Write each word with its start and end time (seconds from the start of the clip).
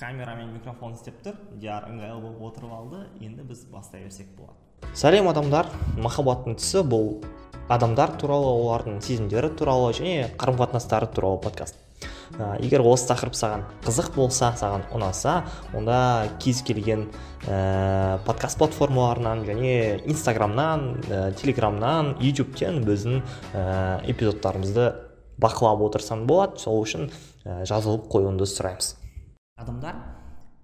камера 0.00 0.34
мен 0.34 0.54
микрофон 0.54 0.94
істеп 0.96 1.18
тұр. 1.24 1.36
Диар 1.60 1.84
ыңғайлы 1.90 2.22
болып 2.22 2.40
отырып 2.48 2.72
алды. 2.72 3.02
Енді 3.20 3.44
біз 3.44 3.66
бастай 3.68 4.06
берсек 4.06 4.30
болады. 4.38 4.56
Сәлем 4.96 5.28
адамдар. 5.28 5.68
Махаббаттың 6.00 6.56
түсі 6.56 6.80
бұл 6.88 7.10
адамдар 7.68 8.14
туралы 8.18 8.48
олардың 8.48 9.02
сезімдері 9.04 9.52
туралы 9.60 9.92
және 9.98 10.30
қарым 10.40 10.56
қатынастары 10.56 11.10
туралы 11.12 11.40
подкаст. 11.44 11.76
Ә, 12.38 12.56
егер 12.62 12.80
осы 12.86 13.10
тақырып 13.10 13.36
саған 13.36 13.66
қызық 13.84 14.14
болса 14.14 14.54
саған 14.56 14.86
ұнаса 14.94 15.42
онда 15.76 16.30
кез 16.40 16.62
келген 16.64 17.08
ә, 17.44 18.22
подкаст 18.24 18.56
платформаларынан 18.62 19.44
және 19.44 19.74
инстаграмнан 20.06 20.86
ә, 21.10 21.20
телеграмнан 21.36 22.14
ютубтен 22.22 22.80
біздің 22.86 23.20
ә, 23.52 23.66
эпизодтарымызды 24.14 24.94
бақылап 25.42 25.84
отырсаң 25.90 26.24
болады. 26.30 26.62
Сол 26.62 26.80
үшін 26.86 27.10
ә, 27.44 27.66
жазылып 27.68 28.08
қоюыңды 28.08 28.48
сұраймыз. 28.48 28.94
Адамдар 29.60 29.98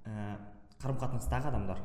ә, 0.07 0.37
қарым 0.81 1.01
қатынастағы 1.01 1.51
адамдар 1.51 1.83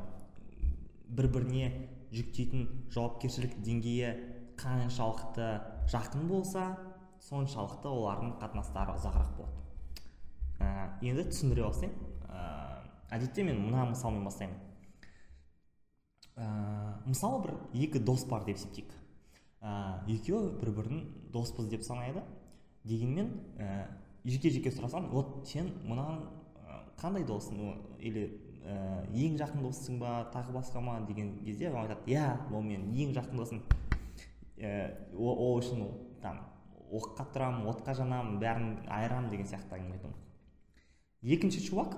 бір 1.12 1.28
біріне 1.32 1.68
жүктейтін 2.12 2.66
жауапкершілік 2.92 3.58
деңгейі 3.64 4.12
қаншалықты 4.60 5.48
жақын 5.92 6.26
болса 6.28 6.66
соншалықты 7.28 7.88
олардың 7.90 8.34
қатынастары 8.40 8.96
ұзағырақ 8.98 9.32
болады. 9.38 9.62
Ә, 10.58 10.68
енді 11.04 11.24
түсіндіре 11.30 11.64
бастайын. 11.66 11.94
Ә, 12.28 12.42
әдетте 13.16 13.44
мен 13.46 13.60
мына 13.62 13.86
мысалмен 13.92 14.24
бастаймын. 14.26 14.58
Ә, 16.36 16.46
мысалы 17.06 17.42
бір 17.46 17.56
екі 17.84 18.02
дос 18.02 18.26
бар 18.28 18.44
деп 18.46 18.58
есептейік. 18.58 18.92
Ә, 19.62 20.02
екеуі 20.10 20.56
бір 20.60 20.74
бірін 20.78 21.02
доспыз 21.32 21.68
деп 21.70 21.84
санайды. 21.86 22.24
Дегенмен 22.84 23.30
ә, 23.56 23.86
жеке 24.24 24.50
жеке 24.50 24.72
сұрасам 24.74 25.08
вот 25.12 25.46
сен 25.48 25.70
мынаған 25.86 26.24
қандай 27.00 27.26
досың 27.28 27.60
или 27.98 28.28
ә, 28.64 29.04
ең 29.10 29.36
жақын 29.40 29.66
досың 29.66 29.98
ба 30.02 30.14
тағы 30.34 30.54
басқа 30.56 30.80
ма 30.80 31.00
деген 31.08 31.36
кезде 31.44 31.70
маған 31.70 31.90
айтады 31.90 32.14
иә 32.14 32.26
ол 32.52 32.62
менің 32.62 32.92
ең 33.04 33.14
жақын 33.18 33.42
досым 33.42 33.62
ә, 34.58 34.92
ол 35.16 35.58
үшін 35.58 35.86
там 36.22 36.40
оққа 36.92 37.28
тұрамын 37.34 37.68
отқа 37.72 37.96
жанамын 37.98 38.40
бәрін 38.42 38.72
айырамын 38.88 39.30
деген 39.32 39.48
сияқты 39.48 39.78
әңгіме 39.78 39.98
мүмкін 39.98 40.18
екінші 41.22 41.62
чувак 41.68 41.96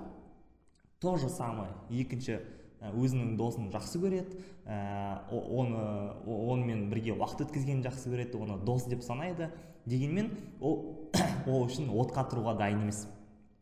то 1.05 1.17
же 1.17 1.29
самое. 1.29 1.69
Екінші 1.89 2.39
өзінің 2.81 3.35
досын 3.37 3.69
жақсы 3.73 3.99
көреді. 4.01 4.39
Ә, 4.65 5.27
оны 5.29 5.81
онымен 6.25 6.87
бірге 6.89 7.13
уақыт 7.13 7.45
өткізгенді 7.45 7.89
жақсы 7.89 8.09
көреді 8.09 8.39
оны 8.41 8.57
дос 8.65 8.87
деп 8.89 9.03
санайды. 9.05 9.51
Дегенмен 9.85 10.31
ол 10.59 11.11
ол 11.45 11.67
үшін 11.67 11.91
отқа 11.93 12.25
тұруға 12.31 12.55
дайын 12.57 12.85
емес. 12.87 13.05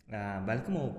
Ә, 0.07 0.39
бәлкім 0.47 0.79
ол 0.79 0.93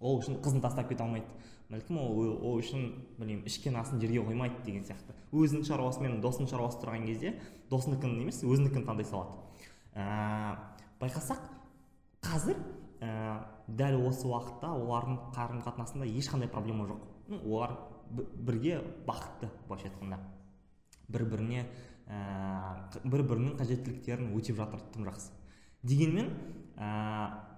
ол 0.00 0.18
үшін 0.20 0.40
қызын 0.42 0.62
тастап 0.64 0.88
кете 0.88 1.04
алмайды. 1.04 1.26
Бәлкім 1.70 1.98
ол 1.98 2.18
ол 2.44 2.58
үшін 2.60 2.90
білмеймін 3.18 3.46
ішкен 3.48 3.76
асын 3.80 4.00
жерге 4.02 4.20
қоймайды 4.26 4.60
деген 4.66 4.84
сияқты. 4.84 5.14
Өзінің 5.32 5.64
шаруасымен 5.66 6.20
досының 6.22 6.50
шаруасы 6.50 6.80
тұрған 6.82 7.06
кезде 7.08 7.34
досыныкін 7.70 8.18
емес 8.20 8.42
өзінікін 8.44 8.84
таңдай 8.84 9.08
салады. 9.08 9.38
Ә, 9.96 10.58
байқасақ 11.00 11.40
қазір 12.24 12.60
ә, 13.00 13.40
дәл 13.66 13.96
осы 14.10 14.28
уақытта 14.28 14.74
олардың 14.76 15.18
қарым 15.34 15.64
қатынасында 15.64 16.08
ешқандай 16.10 16.52
проблема 16.52 16.86
жоқ. 16.90 17.00
Олар 17.44 17.78
бірге 18.10 18.82
бақытты 19.06 19.48
былайша 19.68 19.88
айтқанда. 19.88 20.20
Бір 21.08 21.24
біріне 21.32 21.64
ә, 22.06 23.00
бір 23.04 23.24
бірінің 23.24 23.56
қажеттіліктерін 23.58 24.34
өтеп 24.36 24.60
жатыр 24.60 24.84
тым 24.92 25.08
жақсы. 25.08 25.32
Дегенмен 25.82 26.30
ә, 26.76 27.53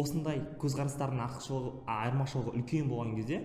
осындай 0.00 0.40
көзқарастардың 0.62 1.20
артықшылығы 1.24 1.72
айырмашылығы 1.94 2.54
үлкен 2.58 2.88
болған 2.90 3.14
кезде 3.18 3.40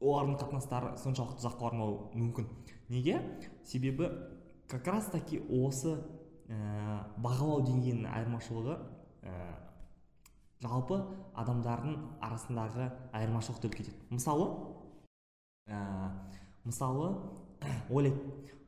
олардың 0.00 0.38
қатынастары 0.40 0.94
соншалықты 1.02 1.42
ұзаққа 1.42 1.66
бармауы 1.66 1.98
мүмкін. 2.16 2.46
Неге? 2.88 3.20
Себебі 3.64 4.08
как 4.68 4.86
раз 4.88 5.10
таки 5.12 5.42
осы 5.48 5.98
ә, 6.48 7.04
бағалау 7.20 7.64
деңгейінің 7.66 8.08
айырмашылығы 8.10 8.76
ә, 9.22 9.34
жалпы 10.64 11.00
адамдардың 11.40 11.96
арасындағы 12.24 12.90
айырмашылықты 13.16 13.70
үлкейтеді 13.70 14.14
мысалы 14.14 14.48
ә, 15.68 15.80
мысалы 16.64 17.12
ойлайды 17.90 18.20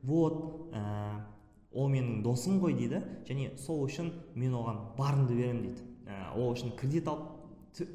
вот 0.03 0.75
ә, 0.75 1.23
ол 1.73 1.89
менің 1.89 2.21
досым 2.27 2.61
ғой 2.61 2.77
дейді 2.77 3.01
және 3.29 3.57
сол 3.59 3.87
үшін 3.87 4.13
мен 4.35 4.55
оған 4.59 4.85
барымды 4.99 5.39
беремін 5.39 5.63
дейді. 5.69 5.89
Ол 6.37 6.53
үшін 6.53 6.75
кредит 6.77 7.09
алып 7.09 7.29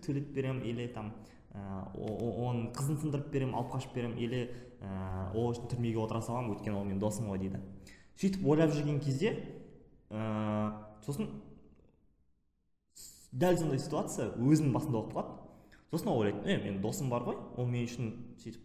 төлеп 0.06 0.32
беремін 0.34 0.64
или 0.66 0.88
там 0.94 1.12
ә, 1.54 1.84
оның 1.96 2.72
қызын 2.76 3.00
сындырып 3.02 3.32
беремін 3.34 3.58
алып 3.58 3.74
қашып 3.76 3.94
беремін 3.96 4.18
или 4.18 4.44
ә, 4.82 5.34
ол 5.34 5.52
үшін 5.52 5.68
түрмеге 5.72 6.02
отыра 6.02 6.22
саламын 6.22 6.56
өйткені 6.56 6.78
ол 6.78 6.86
менің 6.88 7.02
досым 7.02 7.30
ғой 7.32 7.42
дейді. 7.44 7.62
Сөйтіп 8.18 8.46
ойлап 8.48 8.74
жүрген 8.74 9.02
кезде 9.04 9.34
ә, 10.10 10.72
сосын 11.06 11.30
дәл 13.32 13.58
сондай 13.60 13.80
ситуация 13.80 14.32
өзінің 14.38 14.74
басында 14.74 14.98
болып 14.98 15.14
қалады. 15.14 15.36
Сосын 15.92 16.12
ол 16.12 16.24
ойлайды 16.24 16.48
е 16.50 16.58
менің 16.64 16.82
досым 16.82 17.10
бар 17.10 17.28
ғой 17.28 17.38
ол 17.58 17.68
мен 17.70 17.86
үшін 17.88 18.14
сөйтіп 18.42 18.64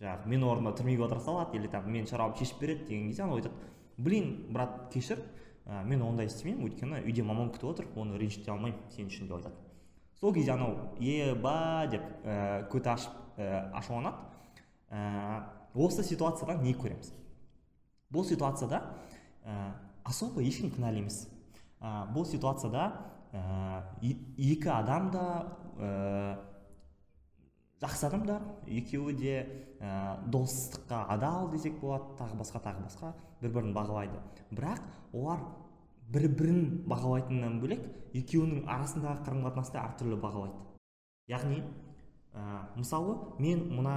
жаңағы 0.00 0.30
мен 0.30 0.44
орнына 0.44 0.74
түрмеге 0.76 1.04
отыра 1.06 1.20
салады 1.24 1.56
или 1.58 1.70
там 1.72 1.88
менің 1.88 2.10
шаруамды 2.10 2.44
шешіп 2.44 2.60
береді 2.60 2.86
деген 2.90 3.08
кезде 3.08 3.24
анау 3.24 3.40
айтады. 3.40 3.54
Блин 3.96 4.46
брат 4.52 4.92
кешір 4.92 5.22
ә, 5.66 5.82
мен 5.84 6.02
ондай 6.06 6.30
істемеймін 6.30 6.68
өйткені 6.70 7.02
үйде 7.02 7.24
мамам 7.26 7.50
күтіп 7.54 7.70
отыр 7.72 7.88
оны 7.98 8.18
ренжіте 8.20 8.52
алмаймын 8.54 8.78
сен 8.94 9.10
үшін 9.10 9.28
деп 9.28 9.40
айтады. 9.40 9.54
Сол 10.20 10.32
кезде 10.32 10.54
анау 10.54 10.94
еба 11.02 11.86
деп 11.90 12.06
ә, 12.24 12.64
көті 12.70 12.92
ашып 12.94 13.12
ә, 13.36 13.70
ашуланады. 13.76 14.16
Ә, 14.90 15.42
осы 15.74 16.04
ситуациядан 16.06 16.62
не 16.62 16.72
көреміз? 16.74 17.10
Бұл 18.14 18.24
ситуацияда 18.24 18.82
ә, 19.44 19.72
особо 20.06 20.44
ешкім 20.46 20.70
кінәлі 20.72 21.02
емес. 21.02 21.26
Ә, 21.80 22.06
бұл 22.14 22.24
ситуацияда 22.30 22.86
ә, 23.34 23.82
екі 24.00 24.70
адам 24.72 25.10
да 25.10 25.26
ә, 25.76 26.38
жақсы 27.82 28.06
адамдар. 28.08 28.46
Екеуі 28.66 29.18
де 29.18 29.36
ә, 29.80 30.22
достыққа 30.30 31.04
адал 31.12 31.50
десек 31.52 31.80
болады 31.82 32.16
тағы 32.22 32.38
басқа 32.40 32.62
тағы 32.70 32.86
басқа. 32.86 33.12
Бір 33.42 33.52
бірін 33.56 33.74
бағалайды. 33.76 34.20
Бірақ 34.50 34.82
олар 35.12 35.42
бір 36.12 36.28
бірін 36.38 36.62
бағалайтынынан 36.88 37.58
бөлек 37.60 37.82
екеуінің 38.16 38.64
арасындағы 38.70 39.24
қарым 39.26 39.44
қатынасты 39.46 39.80
әртүрлі 39.82 40.18
бағалайды. 40.22 40.56
Яғни 41.28 41.60
ә, 42.32 42.64
мысалы 42.76 43.16
мен 43.42 43.66
мына 43.74 43.96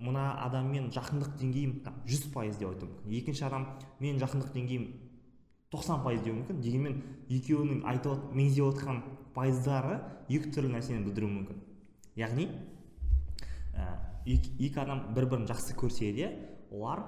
мына 0.00 0.30
адаммен 0.46 0.88
жақындық 0.94 1.34
деңгейім 1.40 1.72
жүз 2.08 2.30
пайыз 2.32 2.56
деп 2.56 2.70
айтуым 2.70 2.94
мүмкін. 2.94 3.16
Екінші 3.18 3.44
адам 3.50 3.66
мен 4.00 4.20
жақындық 4.22 4.54
деңгейім 4.54 4.86
тоқсан 5.74 6.00
пайыз 6.04 6.22
деуі 6.24 6.38
мүмкін. 6.38 6.62
Дегенмен 6.64 7.02
екеуінің 7.28 7.82
айтып 7.90 8.30
меңзеп 8.32 8.70
отқан 8.70 9.02
пайыздары 9.34 9.98
екі 10.30 10.54
түрлі 10.54 10.72
нәрсені 10.72 11.04
білдіруі 11.04 11.34
мүмкін. 11.34 11.60
Яғни 12.16 12.48
ә, 13.76 13.90
екі 14.24 14.80
адам 14.80 15.10
бір 15.14 15.28
бірін 15.34 15.50
жақсы 15.50 15.76
көрсе 15.76 16.14
де 16.16 16.30
олар 16.70 17.04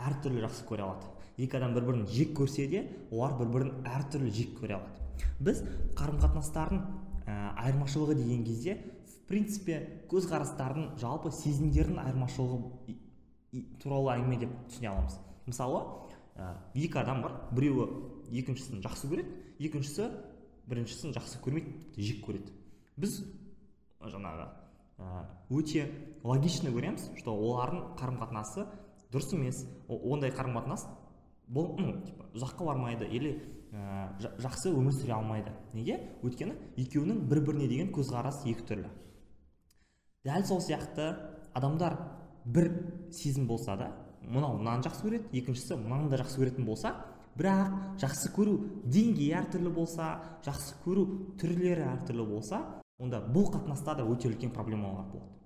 әртүрлі 0.00 0.42
жақсы 0.44 0.66
көре 0.68 0.84
алады. 0.86 1.08
Екі 1.40 1.58
адам 1.58 1.74
бір 1.76 1.86
бірін 1.88 2.06
жек 2.10 2.34
көрсе 2.36 2.66
де 2.70 2.82
олар 3.10 3.36
бір 3.38 3.50
бірін 3.52 3.86
әртүрлі 3.88 4.32
жек 4.34 4.56
көре 4.60 4.76
алады. 4.78 5.06
Біз 5.40 5.62
қарым 5.98 6.20
қатынастардың 6.22 6.82
ә, 7.26 7.36
айырмашылығы 7.64 8.16
деген 8.20 8.44
кезде 8.44 8.78
в 9.06 9.18
принципе 9.28 9.78
көзқарастардың 10.10 10.96
жалпы 11.00 11.32
сезімдердің 11.32 12.00
айырмашылығы 12.02 12.96
туралы 13.82 14.16
әңгіме 14.16 14.40
деп 14.44 14.56
түсіне 14.68 14.90
аламыз. 14.92 15.18
Мысалы 15.46 15.84
ә, 16.36 16.54
екі 16.74 17.00
адам 17.02 17.22
бар. 17.24 17.38
Біреуі 17.52 17.88
екіншісін 18.42 18.82
жақсы 18.84 19.10
көреді 19.12 19.36
екіншісі 19.68 20.10
біріншісін 20.68 21.14
жақсы 21.16 21.40
көрмейді 21.44 22.02
жек 22.02 22.22
көреді. 22.26 22.52
Біз 22.96 23.22
жаңағы 24.02 24.48
өте 25.50 25.86
логично 26.24 26.70
көреміз 26.72 27.08
что 27.18 27.34
олардың 27.34 27.96
қарым 27.98 28.20
қатынасы 28.20 28.66
дұрыс 29.12 29.32
емес. 29.36 29.64
Ондай 29.88 30.32
қарым 30.34 30.56
қатынас 30.58 30.86
бұл 31.52 31.74
ну 31.78 31.98
типа 32.06 32.28
ұзаққа 32.32 32.66
бармайды 32.66 33.08
или 33.12 33.34
ә, 33.72 34.12
жақсы 34.40 34.72
өмір 34.72 34.94
сүре 34.96 35.14
алмайды. 35.16 35.52
Неге? 35.74 35.98
Өйткені 36.24 36.56
екеуінің 36.80 37.24
бір 37.28 37.42
біріне 37.46 37.68
деген 37.68 37.92
көзқарасы 37.92 38.48
екі 38.52 38.66
түрлі. 38.68 38.92
Дәл 40.24 40.46
сол 40.48 40.62
сияқты 40.64 41.12
адамдар 41.54 41.98
бір 42.44 42.70
сезім 43.12 43.46
болса 43.46 43.76
да 43.76 43.90
мынау 44.22 44.56
мынаны 44.58 44.86
жақсы 44.86 45.04
көреді 45.06 45.40
екіншісі 45.40 45.78
мынаны 45.82 46.10
да 46.10 46.20
жақсы 46.22 46.40
көретін 46.40 46.66
болса 46.66 46.94
бірақ 47.36 47.98
жақсы 48.02 48.30
көру 48.36 48.56
деңгейі 48.86 49.34
әртүрлі 49.40 49.72
болса 49.74 50.08
жақсы 50.46 50.78
көру 50.84 51.06
түрлері 51.40 51.86
әртүрлі 51.90 52.26
болса 52.28 52.62
онда 53.02 53.22
бұл 53.34 53.50
қатынаста 53.52 53.96
да 53.98 54.06
өте 54.06 54.28
үлкен 54.30 54.52
проблемалар 54.54 55.08
болады. 55.10 55.41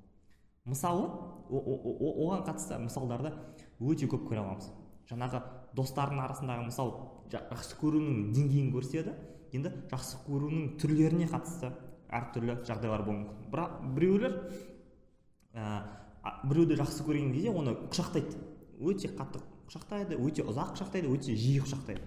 Мысалы 0.66 1.06
оған 1.48 2.42
қатысты 2.46 2.78
мысалдарды 2.82 3.32
өте 3.80 4.08
көп 4.10 4.26
көре 4.28 4.42
аламыз. 4.42 4.70
Жаңағы 5.06 5.42
достардың 5.78 6.22
арасындағы 6.24 6.66
мысал 6.66 6.92
жақсы 7.30 7.76
көруінің 7.80 8.32
деңгейін 8.34 8.72
көрсетеді. 8.74 9.14
Енді 9.54 9.70
жақсы 9.92 10.18
көруінің 10.26 10.72
түрлеріне 10.82 11.28
қатысты 11.30 11.70
әртүрлі 12.10 12.58
жағдайлар 12.66 13.04
болуы 13.06 13.20
мүмкін. 13.20 13.46
Бірақ 13.52 13.76
біреулер 13.94 14.34
ә, 15.54 15.82
біреуді 16.42 16.80
жақсы 16.80 17.06
көрген 17.06 17.30
кезде 17.36 17.54
оны 17.54 17.76
құшақтайды. 17.86 18.42
Өте 18.82 19.12
қатты 19.14 19.44
құшақтайды 19.70 20.18
өте 20.18 20.44
ұзақ 20.50 20.74
құшақтайды 20.74 21.12
өте 21.14 21.36
жиі 21.38 21.62
құшақтайды. 21.62 22.02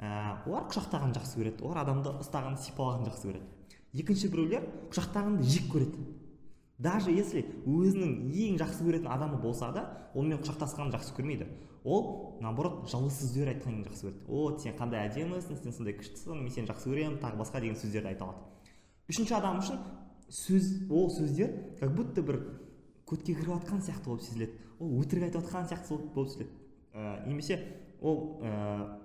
Ә, 0.00 0.40
олар 0.48 0.66
құшақтағанды 0.72 1.20
жақсы 1.20 1.38
көреді 1.38 1.62
олар 1.68 1.84
адамды 1.84 2.16
ұстағанды 2.24 2.64
сипалағанды 2.64 3.12
жақсы 3.12 3.28
көреді. 3.28 3.46
Екінші 3.92 4.32
біреулер 4.32 4.66
құшақтағанды 4.90 5.46
жек 5.46 5.68
көреді. 5.72 6.08
Даже 6.82 7.12
если 7.14 7.44
өзінің 7.64 8.32
ең 8.32 8.56
жақсы 8.60 8.82
көретін 8.82 9.10
адамы 9.14 9.38
болса 9.42 9.70
да 9.72 9.84
онымен 10.14 10.40
құшақтасқанды 10.42 10.96
жақсы 10.96 11.14
көрмейді. 11.16 11.46
Ол 11.84 12.38
наоборот 12.42 12.88
жылы 12.90 13.10
сөздер 13.10 13.52
айтқанды 13.52 13.88
жақсы 13.88 14.08
көреді. 14.08 14.24
О 14.28 14.58
сен 14.58 14.74
қандай 14.78 15.06
әдемісің 15.06 15.62
сен 15.62 15.76
сондай 15.76 15.94
күштісің 15.98 16.42
мен 16.42 16.50
сені 16.50 16.70
жақсы 16.70 16.90
көремін 16.90 17.20
тағы 17.22 17.38
басқа 17.38 17.62
деген 17.62 17.78
сөздерді 17.78 18.12
айта 18.12 18.26
алады. 18.26 18.42
Үшінші 19.10 19.36
адам 19.38 19.60
үшін 19.62 19.78
сөз 20.32 20.68
ол 20.90 21.10
сөздер 21.14 21.54
как 21.78 21.94
будто 21.94 22.22
бір 22.22 22.40
көтке 23.06 23.34
кіріп 23.36 23.56
жатқан 23.58 23.82
сияқты 23.84 24.08
болып 24.08 24.26
сезіледі. 24.26 24.58
Ол 24.80 24.98
өтірік 25.02 25.28
айтып 25.28 25.42
жатқан 25.42 25.68
сияқты 25.70 25.98
болып 26.14 26.30
сезіледі. 26.32 26.50
Ә, 26.94 27.26
немесе 27.28 27.58
ол 28.00 28.40
ә, 28.42 29.01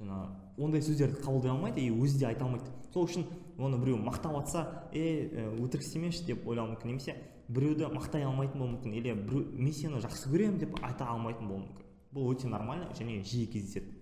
жаңағы 0.00 0.46
ондай 0.60 0.82
сөздерді 0.84 1.22
қабылдай 1.24 1.52
алмайды 1.52 1.80
и 1.80 1.90
өзі 1.90 2.20
де 2.20 2.26
айта 2.28 2.44
алмайды. 2.44 2.70
Сол 2.92 3.06
үшін 3.08 3.26
оны 3.58 3.78
біреу 3.80 3.98
мақтап 4.00 4.34
жатса 4.36 4.64
е 4.92 5.48
өтірік 5.56 5.84
істемеші 5.84 6.24
деп 6.28 6.46
ойлауы 6.48 6.74
мүмкін. 6.74 6.92
Немесе 6.92 7.16
біреуді 7.48 7.88
мақтай 7.94 8.24
алмайтын 8.26 8.60
болуы 8.60 8.76
мүмкін. 8.76 8.94
Или 8.96 9.14
біреу 9.14 9.44
мен 9.56 9.72
сені 9.72 10.00
жақсы 10.04 10.30
көремін 10.32 10.58
деп 10.60 10.76
айта 10.82 11.08
алмайтын 11.12 11.48
болуы 11.48 11.64
мүмкін. 11.64 11.86
Бұл 12.12 12.32
өте 12.32 12.48
нормально 12.48 12.90
және 12.96 13.22
жиі 13.24 13.46
кездеседі. 13.52 13.92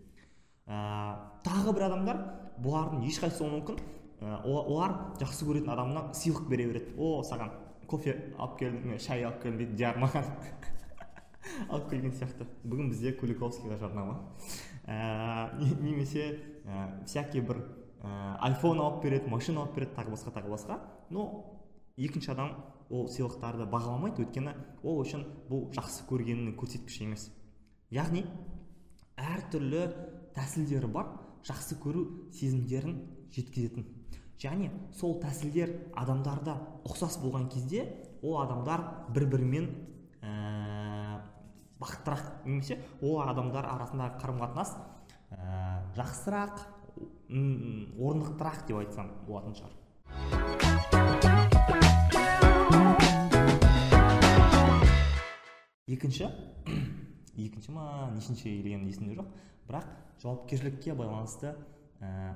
Ә, 0.67 1.19
тағы 1.47 1.75
бір 1.77 1.89
адамдар 1.91 2.21
бұлардың 2.63 3.07
ешқайсысы 3.11 3.45
болуы 3.45 3.61
мүмкін. 3.61 3.81
Ә, 4.21 4.41
олар 4.47 4.97
жақсы 5.21 5.47
көретін 5.47 5.75
адамына 5.75 6.07
сыйлық 6.15 6.49
бере 6.49 6.69
береді. 6.71 6.95
О 6.99 7.23
саған 7.27 7.53
кофе 7.87 8.17
алып 8.39 8.59
келдім 8.59 8.99
шай 8.99 9.27
алып 9.27 9.43
келдім 9.43 9.61
дейді 9.61 9.83
жармаған 9.83 10.31
алып 11.71 11.91
келген 11.91 12.15
сияқты. 12.17 12.49
Бүгін 12.65 12.91
бізде 12.95 13.13
куликовскийға 13.19 13.79
жарнама. 13.83 14.23
Немесе 14.87 16.27
ә, 16.65 17.05
всякий 17.07 17.41
бір 17.41 17.63
ә, 18.03 18.37
айфон 18.49 18.81
алып 18.81 19.03
береді 19.05 19.31
машина 19.33 19.65
алып 19.65 19.79
береді 19.79 19.97
тағы 19.97 20.15
басқа 20.15 20.35
тағы 20.35 20.53
басқа. 20.53 20.79
Но 21.11 21.27
екінші 21.97 22.33
адам 22.33 22.55
ол 22.91 23.09
сыйлықтарды 23.09 23.67
бағаламайды 23.71 24.25
өйткені 24.25 24.55
ол 24.83 25.01
үшін 25.03 25.25
бұл 25.49 25.71
жақсы 25.77 26.05
көргенінің 26.11 26.57
көрсеткіші 26.61 27.07
емес. 27.09 27.31
Яғни 27.95 28.25
әртүрлі 29.17 29.87
тәсілдері 30.37 30.91
бар 30.93 31.13
жақсы 31.47 31.79
көру 31.81 32.05
сезімдерін 32.35 32.99
жеткізетін. 33.35 33.87
Және 34.41 34.71
сол 34.93 35.21
тәсілдер 35.23 35.71
адамдарда 35.97 36.57
ұқсас 36.85 37.21
болған 37.23 37.49
кезде 37.53 37.87
ол 38.23 38.41
адамдар 38.43 38.83
бір 39.15 39.29
бірімен 39.33 39.69
бақыттырақ 41.85 42.47
немесе 42.47 42.79
ол 43.03 43.21
адамдар 43.21 43.67
арасындағы 43.69 44.17
қарым 44.23 44.39
қатынас 44.41 44.71
ә, 45.31 45.85
жақсырақ 45.99 46.63
орнықтырақ 47.29 48.65
деп 48.69 48.79
айтсам 48.81 49.11
болатын 49.27 49.55
шығар. 49.59 49.73
Екінші 55.87 56.31
екінші 57.47 57.77
ма 57.77 58.09
нешінші 58.15 58.49
келгені 58.49 58.89
есімде 58.89 59.19
жоқ. 59.21 59.29
Бірақ 59.69 59.93
жауапкершілікке 60.23 60.97
байланысты 60.97 61.53
ә, 62.01 62.35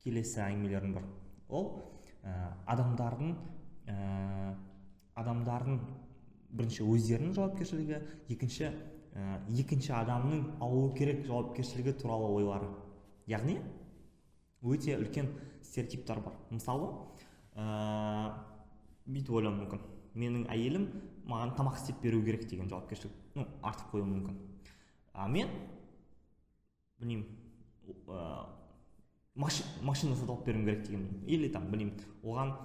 келесі 0.00 0.40
әңгімелерім 0.46 0.96
бар 0.96 1.08
ол 1.48 1.72
ә, 2.24 2.54
адамдардың 2.66 3.36
ә, 3.88 4.54
адамдардың 5.18 5.80
бірінші 6.50 6.86
өздерінің 6.88 7.34
жауапкершілігі 7.36 8.00
екінші 8.32 8.68
ә, 8.68 9.40
екінші 9.60 9.92
адамның 9.98 10.44
алуы 10.64 10.92
керек 10.96 11.24
жауапкершілігі 11.26 11.94
туралы 12.00 12.30
ойлары. 12.38 12.70
Яғни 13.28 13.58
өте 14.62 14.96
үлкен 14.98 15.28
стереотиптер 15.62 16.22
бар. 16.24 16.36
Мысалы 16.50 16.90
ә, 17.54 18.34
бүйтіп 19.06 19.34
ойлауы 19.36 19.56
мүмкін. 19.62 19.82
Менің 20.18 20.46
әйелім 20.52 20.88
маған 21.28 21.54
тамақ 21.58 21.80
істеп 21.80 22.00
беру 22.02 22.22
керек 22.24 22.48
деген 22.48 22.70
жауапкершілік 22.70 23.36
ну 23.36 23.46
артып 23.62 23.92
қоюы 23.92 24.08
мүмкін. 24.08 24.38
А 25.12 25.28
мен 25.28 25.52
білмеймін 26.98 27.26
ә, 28.08 28.46
машина 29.36 30.16
сатып 30.16 30.30
алып 30.32 30.46
беруім 30.48 30.64
керек 30.66 30.86
деген 30.88 31.08
или 31.26 31.52
там 31.52 31.68
білмеймін 31.70 32.00
оған 32.24 32.56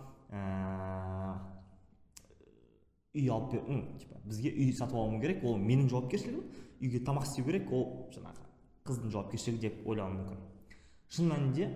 үй 3.14 3.30
алып 3.30 3.52
бер 3.54 3.68
ну 3.70 3.84
типа 4.02 4.22
бізге 4.26 4.54
үй 4.54 4.72
сатып 4.74 4.98
алуым 4.98 5.22
керек 5.22 5.44
ол 5.46 5.60
менің 5.62 5.90
жауапкершілігім 5.92 6.64
үйге 6.82 7.04
тамақ 7.06 7.28
істеу 7.28 7.46
керек 7.46 7.72
ол 7.72 7.86
жаңағы 8.16 8.48
қыздың 8.88 9.14
жауапкершілігі 9.14 9.62
деп 9.64 9.86
ойлауым 9.88 10.18
мүмкін. 10.20 10.40
Шын 11.14 11.30
мәнінде 11.32 11.70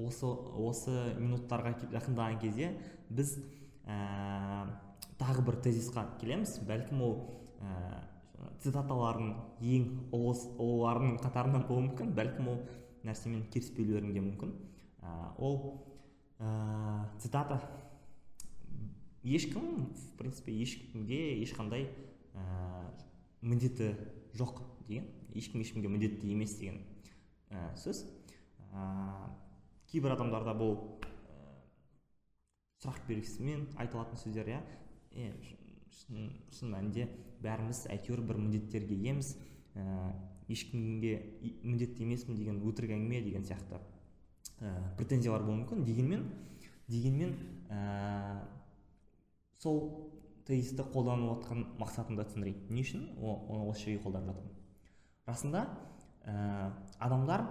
осы 0.00 0.30
осы 0.64 0.94
минуттарға 1.18 1.74
жақындаған 1.92 2.40
кезде 2.42 2.70
біз 3.10 3.36
ә, 3.84 4.66
тағы 5.20 5.44
бір 5.46 5.60
тезисқа 5.66 6.06
келеміз. 6.20 6.56
Бәлкім 6.68 7.02
ол 7.04 7.16
ә, 7.60 8.00
цитаталардың 8.64 9.34
ең 9.74 9.88
ұлыларының 10.14 11.18
қатарынан 11.22 11.66
болуы 11.68 11.90
мүмкін 11.90 12.14
бәлкім 12.16 12.50
ол 12.54 12.62
нәрсемен 13.04 13.44
келіспеулерің 13.52 14.14
де 14.16 14.24
мүмкін. 14.24 14.54
Ә, 15.02 15.34
ол 15.36 15.58
ә, 16.40 17.10
цитата. 17.20 17.60
Ешкім 19.24 19.88
в 19.88 20.10
принципе 20.18 20.52
ешкімге 20.52 21.40
ешқандай 21.42 21.88
ә, 22.36 22.44
міндеті 23.40 23.94
жоқ 24.36 24.60
деген 24.88 25.08
ешкім 25.34 25.64
ешкімге 25.64 25.88
міндетті 25.88 26.32
емес 26.32 26.58
деген 26.58 26.82
ә, 27.50 27.72
сөз. 27.80 28.04
Ә, 28.72 29.30
кейбір 29.88 30.14
адамдарда 30.14 30.54
бұл 30.58 30.76
сұрақ 32.84 33.00
белгісімен 33.08 33.68
айтылатын 33.80 34.20
сөздер 34.20 34.50
иә. 34.52 34.60
Шын 35.94 36.72
мәнінде 36.74 37.06
бәріміз 37.40 37.86
әйтеуір 37.94 38.24
бір 38.28 38.40
міндеттерге 38.42 38.96
иеміз 38.98 39.36
ә, 39.78 40.12
ешкімге 40.52 41.14
міндетті 41.62 42.04
емеспін 42.04 42.36
деген 42.36 42.60
өтірік 42.60 42.92
әңгіме 42.98 43.22
деген 43.24 43.46
сияқты 43.46 43.80
ә, 44.60 44.74
претензиялар 44.98 45.46
болуы 45.46 45.62
мүмкін. 45.62 45.86
Дегенмен 45.86 46.26
дегенмен 46.88 47.32
ә, 47.70 48.44
сол 49.62 49.80
тезисті 50.46 50.84
қолданып 50.92 51.30
жатқан 51.32 51.64
мақсатымды 51.80 52.26
түсіндірейін. 52.28 52.66
Не 52.70 52.84
үшін? 52.84 53.06
Оны 53.20 53.68
осы 53.70 53.86
жерге 53.86 54.02
қолданып 54.04 54.34
жатырмын. 54.34 54.58
Расында 55.28 55.62
ә, 56.24 56.72
адамдар 57.00 57.46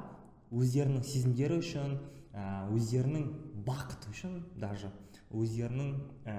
өздерінің 0.54 1.06
сезімдері 1.08 1.58
үшін 1.64 1.98
ә, 2.34 2.70
өздерінің 2.74 3.26
бақыты 3.66 4.14
үшін 4.14 4.38
даже 4.62 4.92
өздерінің 5.34 5.94
ә, 6.30 6.36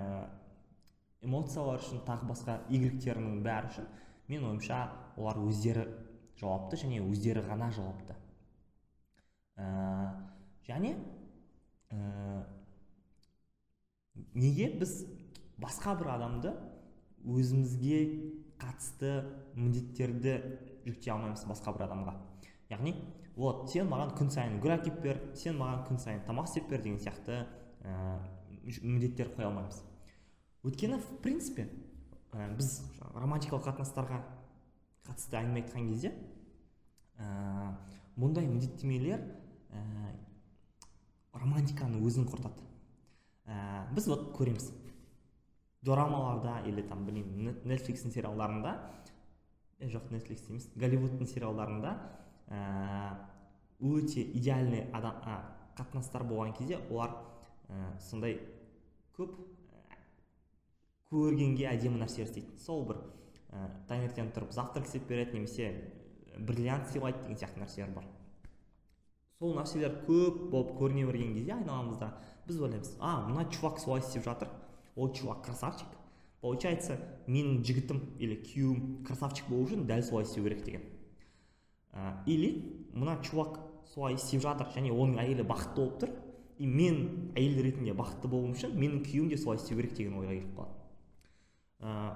эмоциялары 1.27 1.83
үшін 1.83 2.05
тағы 2.07 2.29
басқа 2.31 2.59
игіліктерінің 2.69 3.43
бәрі 3.45 3.73
үшін 3.73 3.89
мен 4.31 4.47
ойымша 4.51 4.81
олар 5.17 5.41
өздері 5.43 5.89
жауапты 6.39 6.79
және 6.85 7.03
өздері 7.03 7.43
ғана 7.49 7.71
жауапты. 7.75 8.15
Ә, 9.59 9.67
және 10.67 10.95
ә, 11.91 12.45
неге 14.35 14.71
біз 14.79 15.01
басқа 15.61 15.95
бір 15.99 16.15
адамды 16.15 16.55
өзімізге 17.25 17.99
қатысты 18.61 19.13
міндеттерді 19.57 20.37
жүктей 20.85 21.13
алмаймыз 21.15 21.45
басқа 21.49 21.75
бір 21.77 21.87
адамға. 21.89 22.15
Яғни 22.71 22.95
вот 23.37 23.71
сен 23.73 23.89
маған 23.91 24.15
күн 24.19 24.31
сайын 24.35 24.61
гүл 24.63 24.77
әкеліп 24.77 25.01
бер 25.05 25.21
сен 25.39 25.59
маған 25.59 25.85
күн 25.89 26.01
сайын 26.03 26.23
тамақ 26.29 26.51
істеп 26.51 26.69
бер 26.71 26.83
деген 26.85 27.01
сияқты 27.03 27.41
ә, 27.83 28.19
міндеттер 28.83 29.33
қоя 29.35 29.49
алмаймыз. 29.49 29.83
Өйткені 30.65 31.01
в 31.01 31.19
принципе 31.25 31.69
ә, 32.33 32.49
біз 32.57 32.77
романтикалық 33.15 33.67
қатынастарға 33.69 34.21
қатысты 35.09 35.41
әңгіме 35.41 35.65
айтқан 35.65 35.91
кезде 35.91 36.15
ә, 37.19 37.75
мұндай 38.17 38.47
міндеттемелер 38.49 39.25
ә, 39.75 39.83
романтиканы 41.35 42.01
өзін 42.07 42.29
құртады. 42.31 42.65
Ә, 43.45 43.91
біз 43.95 44.09
вот 44.09 44.31
көреміз. 44.39 44.71
Дорамаларда 45.85 46.61
или 46.69 46.83
там 46.89 47.05
білмеймін 47.07 47.61
нетфликстің 47.69 48.15
сериалдарында 48.15 48.75
е 49.81 49.91
жоқ 49.93 50.11
нетфликс 50.15 50.49
емес 50.49 50.69
голливудтың 50.81 51.29
сериалдарында 51.29 51.95
ә, 52.49 52.61
өте 53.81 54.23
идеальный 54.23 54.87
адам 54.93 55.21
ә, 55.25 55.41
қатынастар 55.77 56.25
болған 56.29 56.55
кезде 56.57 56.79
олар 56.89 57.17
ә, 57.69 57.99
сондай 58.01 58.39
көп 59.19 59.37
көргенге 61.11 61.69
әдемі 61.71 62.01
нәрсе 62.03 62.25
істейді 62.25 62.57
сол 62.65 62.87
бір 62.89 63.03
ә, 63.53 63.69
таңертең 63.91 64.33
тұрып 64.35 64.55
завтрак 64.57 64.89
істеп 64.89 65.07
береді 65.09 65.39
немесе 65.39 65.71
бриллиант 66.39 66.91
сыйлайды 66.91 67.21
деген 67.23 67.39
сияқты 67.39 67.63
нәрселер 67.63 67.95
бар. 67.95 68.07
Сол 69.39 69.55
нәрселер 69.59 70.01
көп 70.07 70.49
болып 70.51 70.75
көріне 70.79 71.07
берген 71.07 71.35
кезде 71.37 71.55
айналамызда 71.55 72.11
біз 72.47 72.61
ойлаймыз 72.61 72.95
а 73.01 73.17
мына 73.29 73.47
чувак 73.51 73.79
солай 73.83 74.01
істеп 74.01 74.25
жатыр. 74.25 74.49
Ол 74.97 75.13
чувак 75.13 75.45
красавчик. 75.45 75.89
Получается 76.41 76.99
менің 77.27 77.63
жігітім 77.65 78.01
или 78.21 78.37
күйеуім 78.37 79.05
красавчик 79.07 79.47
болу 79.49 79.65
үшін 79.65 79.87
дәл 79.89 80.03
солай 80.05 80.27
істеу 80.27 80.45
керек 80.45 80.65
деген. 80.65 80.83
Ә, 81.93 82.21
или 82.27 82.51
мына 82.93 83.17
чувак 83.25 83.61
солай 83.95 84.19
істеп 84.19 84.43
жатыр 84.45 84.69
және 84.75 84.93
оның 84.93 85.23
әйелі 85.23 85.47
бақытты 85.49 85.81
болып 85.81 86.03
тұр. 86.03 86.13
И 86.59 86.67
мен 86.67 87.33
әйел 87.35 87.63
ретінде 87.65 87.95
бақытты 87.97 88.29
болуым 88.29 88.53
үшін 88.53 88.77
менің 88.77 89.01
күйеуім 89.07 89.33
де 89.33 89.39
солай 89.41 89.57
істеу 89.57 89.81
керек 89.81 89.97
деген 89.97 90.21
ойға 90.21 90.37
келіп 90.37 90.53
қалады. 90.59 90.77
Ә, 91.81 92.15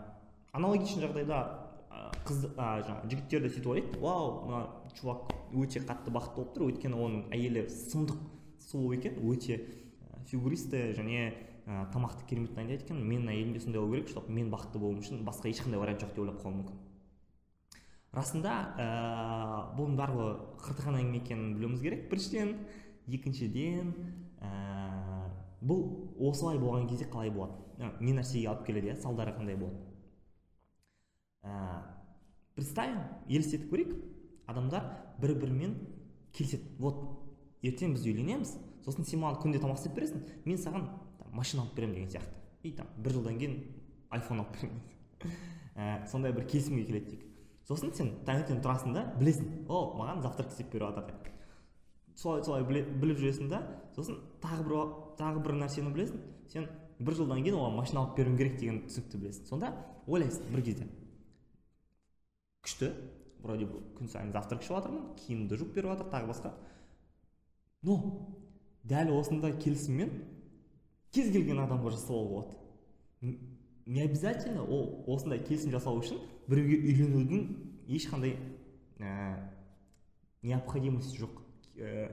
аналогичный 0.52 1.06
жағдайда 1.06 1.40
қыз 2.28 2.44
ә, 2.52 2.68
жаңағы 2.84 3.10
жігіттер 3.14 3.42
де 3.46 3.52
сөйтіп 3.54 3.72
ойлайды. 3.72 4.00
Вау 4.04 4.30
мына 4.44 4.62
чувак 5.00 5.32
өте 5.56 5.80
қатты 5.80 6.12
бақытты 6.12 6.36
болып 6.36 6.52
тұр. 6.54 6.68
Өйткені 6.68 7.00
оның 7.00 7.24
әйелі 7.32 7.64
сұмдық 7.72 8.20
сұлу 8.68 8.92
екен 8.92 9.16
өте 9.24 9.62
фигуристі 10.28 10.90
және 10.98 11.30
ә, 11.68 11.84
тамақты 11.92 12.24
керемет 12.28 12.54
дайындайды 12.56 12.86
екен 12.86 13.00
менің 13.04 13.28
әйелім 13.28 13.52
де 13.52 13.60
сондай 13.60 13.82
болу 13.82 13.92
керек 13.98 14.08
чтобы 14.08 14.32
мен 14.32 14.48
бақытты 14.52 14.80
болуым 14.80 15.02
үшін 15.02 15.24
басқа 15.26 15.50
ешқандай 15.52 15.80
вариант 15.80 16.00
жоқ 16.00 16.14
деп 16.14 16.22
ойлап 16.24 16.38
қалуы 16.40 16.56
мүмкін. 16.62 16.78
Расында 18.16 18.54
ә, 18.80 18.86
бұның 19.76 19.98
барлығы 20.00 20.30
қыртыған 20.64 20.96
әңгіме 21.02 21.20
екенін 21.20 21.50
білуіміз 21.58 21.82
керек. 21.84 22.06
Біріншіден 22.08 22.54
екіншіден 23.06 23.92
ә, 24.40 24.52
бұл 25.60 25.84
осылай 26.30 26.58
болған 26.58 26.88
кезде 26.88 27.04
қалай 27.12 27.30
болады 27.34 27.60
ә, 27.76 27.92
не 28.00 28.16
нәрсеге 28.16 28.48
алып 28.48 28.64
келеді 28.66 28.94
иә? 28.94 28.96
Салдары 29.02 29.36
қандай 29.36 29.58
болады 29.60 29.76
ә, 31.44 31.82
представим 32.56 33.04
елестетіп 33.28 33.68
көрейік. 33.74 33.92
Адамдар 34.48 34.88
бір 35.20 35.34
бірімен 35.42 35.76
келіседі. 36.32 36.64
Вот 36.80 37.04
ертең 37.60 37.92
біз 37.92 38.08
үйленеміз 38.08 38.54
сосын 38.86 39.04
сен 39.04 39.20
маған 39.20 39.42
күнде 39.42 39.60
тамақ 39.60 39.82
істеп 39.82 39.98
бересің 39.98 40.24
мен 40.46 40.60
саған 40.62 40.88
машина 41.32 41.62
алып 41.62 41.74
беремін 41.76 41.94
деген 41.94 42.10
сияқты. 42.10 42.34
И 42.62 42.72
там 42.72 42.86
бір 42.96 43.18
жылдан 43.18 43.38
кейін 43.38 43.58
айфон 44.10 44.40
алып 44.42 44.56
беремін 44.56 44.80
ә, 45.76 46.06
сондай 46.10 46.32
бір 46.32 46.46
келісімге 46.46 46.84
келеді 46.84 47.10
дейік. 47.12 47.24
Сосын 47.68 47.92
сен 47.94 48.10
таңертең 48.26 48.62
тұрасың 48.64 48.94
да 48.96 49.04
білесің. 49.18 49.66
О 49.68 49.94
маған 49.98 50.22
завтрак 50.24 50.50
істеп 50.50 50.72
беріп 50.72 50.88
жатыр 50.88 51.04
деп. 51.10 51.28
Солай 52.16 52.42
солай 52.44 52.64
біліп 52.64 53.20
жүресің 53.20 53.50
да 53.52 53.62
сосын 53.94 54.18
тағы 54.42 54.64
бір 54.66 54.94
тағы 55.20 55.42
бір 55.44 55.58
нәрсені 55.60 55.92
білесің. 55.94 56.22
Сен 56.48 56.68
бір 56.98 57.18
жылдан 57.20 57.44
кейін 57.44 57.58
оған 57.60 57.76
машина 57.76 58.02
алып 58.02 58.16
беруім 58.16 58.38
керек 58.40 58.58
деген 58.58 58.80
түсінікті 58.88 59.20
білесің. 59.22 59.46
Сонда 59.52 59.74
ойлайсың 60.06 60.48
бір 60.54 60.64
кезде. 60.66 60.88
Күшті. 62.64 62.92
Вроде 63.38 63.68
бы 63.70 63.84
күн 63.94 64.10
сайын 64.10 64.32
завтрак 64.34 64.64
ішіп 64.64 64.74
жатырмын 64.74 65.12
киімімді 65.20 65.60
жуып 65.60 65.76
беріп 65.76 65.92
жатыр 65.92 66.08
тағы 66.10 66.32
басқа. 66.32 66.50
Но 67.86 68.00
дәл 68.82 69.12
осындай 69.14 69.54
келісіммен 69.62 70.10
кез 71.14 71.30
келген 71.32 71.62
адамға 71.64 71.92
жасауға 71.94 72.28
болады. 72.28 73.38
Не 73.88 74.02
обязательно 74.04 74.64
ол 74.64 75.04
осындай 75.08 75.40
келісім 75.40 75.72
жасау 75.72 76.02
үшін 76.02 76.20
біреуге 76.48 76.76
үйленудің 76.90 77.46
ешқандай 77.88 78.36
ә, 79.00 79.38
необходимости 80.42 81.16
жоқ 81.16 81.38
ә, 81.80 82.10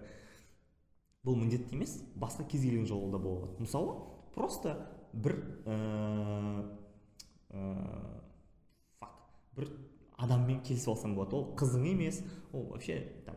бұл 1.25 1.35
міндетті 1.41 1.75
емес. 1.75 1.97
Басқа 2.15 2.47
кез 2.47 2.63
келген 2.63 2.87
жолда 2.87 3.19
бола 3.19 3.43
алады 3.43 3.65
мысалы 3.67 3.97
просто 4.35 4.77
бір 5.11 5.35
ә, 5.65 5.75
ә, 7.51 7.75
бір 9.55 9.69
адаммен 10.15 10.61
келісіп 10.63 10.93
алсаң 10.93 11.15
болады. 11.17 11.35
Ол 11.35 11.51
қызың 11.59 11.89
емес 11.91 12.21
ол 12.53 12.69
вообще 12.71 13.01
там 13.27 13.35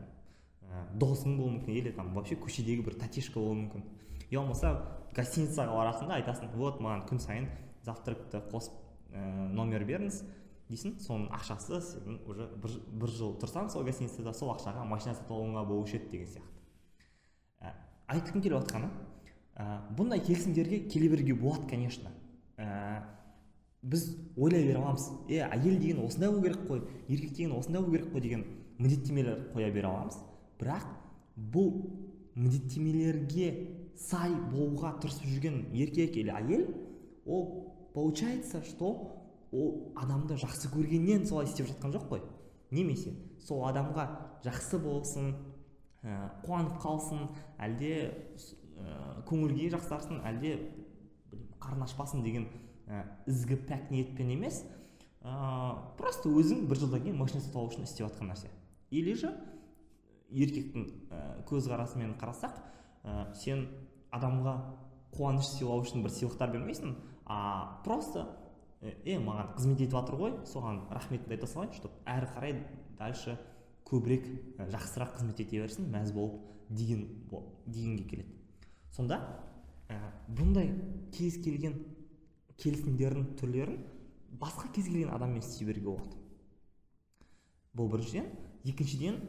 ә, 0.62 0.86
досың 0.94 1.36
болуы 1.38 1.56
мүмкін 1.56 1.74
или 1.74 1.90
там 1.96 2.14
вообще 2.14 2.38
көшедегі 2.38 2.86
бір 2.86 2.98
тәтешка 3.02 3.40
болуы 3.40 3.64
мүмкін. 3.64 3.84
Я 4.30 4.40
болмаса 4.40 4.76
гостиницаға 5.18 5.74
барасың 5.74 6.10
да 6.10 6.18
айтасың 6.20 6.52
вот 6.54 6.80
маған 6.84 7.04
күн 7.08 7.22
сайын 7.22 7.48
завтракты 7.84 8.40
қосып 8.52 8.76
ә, 9.12 9.48
номер 9.52 9.84
беріңіз 9.88 10.22
дейсің. 10.68 10.98
Соның 11.02 11.28
ақшасы 11.34 11.80
сен 11.82 12.18
уже 12.28 12.48
бір, 12.62 12.78
бір 13.00 13.12
жыл 13.16 13.36
тұрсаң 13.42 13.70
сол 13.72 13.84
гостиницада 13.86 14.34
сол 14.36 14.52
ақшаға 14.54 14.84
машина 14.88 15.16
сатып 15.16 15.34
алуыңа 15.36 15.64
болушы 15.68 15.98
еді 15.98 16.10
деген 16.12 16.32
сияқты. 16.34 16.64
Ә, 17.60 17.72
айтқым 18.14 18.44
келіп 18.44 18.60
жатқаны 18.60 18.90
ә, 19.56 19.80
бұндай 19.96 20.22
келісімдерге 20.24 20.84
келе 20.92 21.08
беруге 21.08 21.34
болады 21.34 21.66
конечно. 21.70 22.12
Ә, 22.58 23.02
біз 23.82 24.10
ойлай 24.36 24.66
бере 24.66 24.78
аламыз. 24.78 25.08
Е 25.28 25.42
әйел 25.46 25.78
деген 25.80 26.04
осындай 26.04 26.30
болу 26.30 26.42
керек 26.42 26.64
қой 26.68 26.84
еркек 27.08 27.34
деген 27.36 27.56
осындай 27.56 27.82
болу 27.82 27.96
керек 27.96 28.12
қой 28.12 28.20
деген 28.20 28.44
міндеттемелер 28.78 29.48
қоя 29.54 29.72
бере 29.72 29.88
аламыз. 29.88 30.18
Бірақ 30.60 30.84
бұл 31.36 31.72
міндеттемелерге 32.34 33.77
сай 33.98 34.32
болуға 34.52 34.94
тырысып 35.02 35.26
жүрген 35.26 35.62
еркек 35.74 36.16
или 36.16 36.30
әйел 36.30 36.68
ол 37.26 37.74
получается 37.94 38.62
что 38.62 38.92
ол 39.50 39.92
адамды 39.96 40.36
жақсы 40.38 40.70
көргеннен 40.72 41.26
солай 41.26 41.46
істеп 41.48 41.68
жатқан 41.70 41.92
жоқ 41.94 42.08
қой. 42.10 42.22
Немесе 42.70 43.14
сол 43.40 43.64
адамға 43.68 44.04
жақсы 44.44 44.78
болсын 44.82 45.32
ә, 46.02 46.30
қуанып 46.44 46.78
қалсын 46.82 47.28
әлде 47.58 47.92
ә, 48.76 49.22
көңілге 49.28 49.70
жақсарсын 49.72 50.20
әлде 50.28 50.54
қарын 51.58 51.86
ашпасын 51.88 52.22
деген 52.22 52.48
ә, 52.86 53.06
ізгі 53.26 53.56
пәк 53.68 53.90
ниетпен 53.90 54.34
емес 54.36 54.62
ә, 55.22 55.94
просто 55.98 56.28
өзің 56.28 56.66
бір 56.68 56.84
жылдан 56.84 57.06
кейін 57.06 57.18
машина 57.18 57.40
сатып 57.40 57.56
алу 57.56 57.72
үшін 57.72 57.88
істеп 57.88 58.06
жатқан 58.06 58.30
нәрсе. 58.30 58.52
Или 58.90 59.14
же 59.16 59.32
еркектің 60.30 60.86
ә, 61.10 61.22
көзқарасымен 61.48 62.18
қарасақ 62.20 62.60
ә, 63.04 63.32
сен 63.34 63.66
адамға 64.14 64.54
қуаныш 65.14 65.52
сыйлау 65.54 65.84
үшін 65.84 66.04
бір 66.04 66.14
сыйлықтар 66.14 66.52
бермейсің 66.54 66.94
а 67.26 67.80
просто 67.84 68.26
е 68.80 69.18
маған 69.18 69.54
қызмет 69.56 69.82
етіп 69.82 69.96
жатыр 69.96 70.18
ғой 70.20 70.34
соған 70.48 70.82
рахметімді 70.94 71.34
айта 71.36 71.48
салайын 71.50 71.74
чтобы 71.74 71.98
әрі 72.06 72.28
қарай 72.34 72.54
дальше 72.98 73.38
көбірек 73.88 74.28
жақсырақ 74.72 75.16
қызмет 75.16 75.40
ете 75.42 75.62
берсін 75.62 75.88
мәз 75.92 76.12
болып 76.12 76.40
деген 76.68 77.06
дегенге 77.66 78.04
келеді. 78.04 78.34
Сонда 78.92 79.20
ә, 79.88 79.96
бұндай 80.28 80.70
кез 81.14 81.38
келген 81.42 81.78
келісімдердің 82.60 83.32
түрлерін 83.40 83.78
басқа 84.40 84.70
кез 84.74 84.90
келген 84.90 85.14
адаммен 85.14 85.40
істей 85.40 85.66
беруге 85.68 85.88
болады. 85.88 86.16
Бұл 87.74 87.90
біріншіден. 87.92 88.28
Екіншіден 88.68 89.20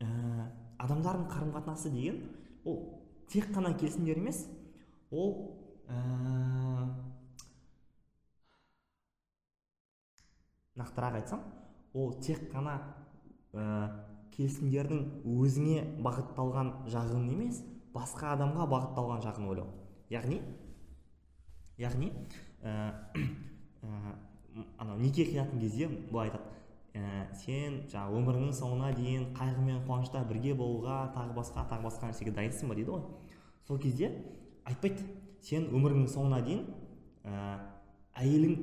ә, 0.00 0.50
адамдардың 0.78 1.26
қарым 1.32 1.52
қатынасы 1.56 1.90
деген 1.90 2.22
ол 2.64 2.95
тек 3.30 3.48
қана 3.54 3.74
келісімдер 3.78 4.20
емес 4.20 4.44
ол 5.10 5.32
ә, 5.88 5.96
нақтырақ 10.76 11.20
айтсам 11.20 11.42
ол 11.94 12.14
тек 12.22 12.46
қана 12.52 12.76
ә, 13.52 13.64
келісімдердің 14.36 15.02
өзіңе 15.24 15.82
бағытталған 16.04 16.72
жағын 16.92 17.30
емес 17.32 17.62
басқа 17.94 18.34
адамға 18.34 18.66
бағытталған 18.72 19.22
жағын 19.24 19.50
ойлау. 19.50 19.70
Яғни 20.12 20.40
яғни 21.80 22.12
ә, 22.62 22.74
ә, 23.82 24.14
анау 24.78 24.98
неке 25.00 25.24
қиятын 25.28 25.60
кезде 25.60 25.88
былай 25.88 26.30
айтады. 26.30 26.44
Ә, 26.96 27.28
сен 27.36 27.82
жаңағы 27.92 28.16
өміріңнің 28.20 28.56
соңына 28.56 28.90
дейін 28.96 29.28
қайғы 29.36 29.62
мен 29.64 29.84
қуанышта 29.86 30.22
бірге 30.28 30.54
болуға 30.56 31.12
тағы 31.14 31.36
басқа 31.36 31.66
тағы 31.70 31.86
басқа 31.86 32.10
нәрсеге 32.10 32.32
дайынсың 32.36 32.70
ба 32.70 32.76
дейді 32.78 32.94
ғой. 32.94 33.04
Сол 33.68 33.78
кезде 33.82 34.12
айтпайды. 34.64 35.04
Сен 35.46 35.68
өміріңнің 35.70 36.08
соңына 36.10 36.40
дейін 36.46 36.64
ә, 37.22 37.58
әйелің 38.18 38.56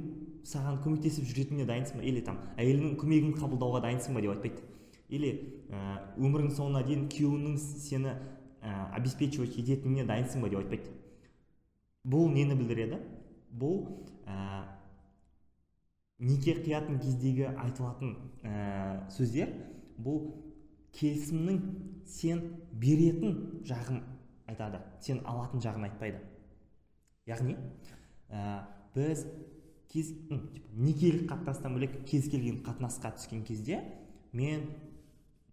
саған 0.49 0.81
көмектесіп 0.83 1.27
жүретініне 1.29 1.67
дайынсың 1.69 2.01
ба? 2.01 2.03
Или 2.03 2.23
там 2.25 2.41
әйеліңнің 2.57 2.97
көмегін 2.99 3.35
қабылдауға 3.37 3.83
дайынсың 3.85 4.17
ба 4.17 4.23
деп 4.25 4.33
айтпайды. 4.33 4.65
Или 5.13 5.31
ә, 5.69 5.99
өміріңнің 6.17 6.55
соңына 6.57 6.83
дейін 6.87 7.07
күйеуіңнің 7.13 7.57
сені 7.61 8.15
ә, 8.59 8.73
обеспечивать 8.97 9.55
ететініне 9.61 10.07
дайынсың 10.09 10.43
ба 10.43 10.49
деп 10.51 10.63
айтпайды. 10.63 10.91
Бұл 12.03 12.33
нені 12.33 12.57
білдіреді? 12.59 12.99
Бұл 13.53 13.85
ә, 14.27 14.65
неке 16.19 16.55
қиятын 16.61 16.99
кездегі 17.01 17.49
айтылатын 17.51 18.15
ә, 18.43 19.09
сөздер 19.13 19.51
бұл 19.97 20.27
келісімнің 20.93 21.59
сен 22.07 22.43
беретін 22.79 23.63
жағын 23.67 24.03
айтады 24.51 24.81
сен 25.01 25.23
алатын 25.25 25.63
жағын 25.63 25.87
айтпайды. 25.89 26.21
Яғни 27.25 27.57
ә, 28.29 28.63
біз 28.95 29.25
кез 29.91 30.13
некелік 30.73 31.27
қатынастан 31.31 31.75
бөлек 31.77 31.99
кез 32.09 32.29
келген 32.31 32.61
қатынасқа 32.65 33.13
түскен 33.17 33.43
кезде 33.47 33.81
мен 34.33 34.67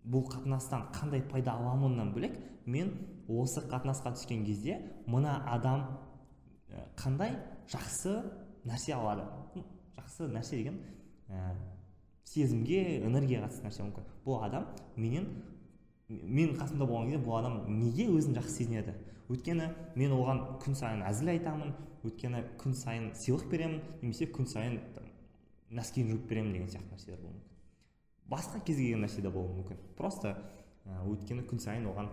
бұл 0.05 0.25
қатынастан 0.31 0.89
қандай 0.95 1.23
пайда 1.29 1.57
аламыннан 1.59 2.13
бөлек 2.15 2.39
мен 2.67 2.95
осы 3.29 3.63
қатынасқа 3.69 4.15
түскен 4.17 4.45
кезде 4.47 4.79
мына 5.07 5.41
адам 5.47 5.85
қандай 6.97 7.37
жақсы 7.69 8.17
нәрсе 8.65 8.95
алады. 8.97 9.25
Жақсы 10.01 10.29
нәрсе 10.33 10.59
деген 10.59 10.81
ә, 11.29 11.55
сезімге 12.25 13.01
энергияға 13.07 13.49
қатысты 13.49 13.69
нәрсе 13.69 13.85
мүмкін. 13.85 14.11
Бұл 14.25 14.43
адам 14.45 14.67
менен 14.97 15.31
менің 16.11 16.57
қасымда 16.59 16.87
болған 16.89 17.13
кезде 17.13 17.23
бұл 17.25 17.39
адам 17.39 17.61
неге 17.79 18.09
өзін 18.11 18.35
жақсы 18.39 18.65
сезінеді? 18.65 18.97
Өйткені 19.31 19.69
мен 19.95 20.15
оған 20.17 20.43
күн 20.63 20.75
сайын 20.75 21.05
әзіл 21.07 21.31
айтамын 21.37 21.75
өйткені 22.07 22.43
күн 22.59 22.75
сайын 22.75 23.11
сыйлық 23.15 23.47
беремін 23.53 23.83
немесе 24.01 24.27
күн 24.27 24.49
сайын 24.51 24.81
носкиін 25.71 26.11
жуып 26.11 26.27
беремін 26.31 26.57
деген 26.57 26.73
сияқты 26.73 26.97
нәрселер 26.97 27.21
болуы 27.21 27.37
мүмкін. 27.37 27.53
Басқа 28.33 28.63
кез 28.65 28.81
келген 28.81 29.05
нәрсе 29.05 29.23
де 29.23 29.31
болуы 29.31 29.61
мүмкін. 29.61 29.85
Просто 29.99 30.35
өйткені 31.07 31.47
күн 31.47 31.63
сайын 31.63 31.87
оған 31.93 32.11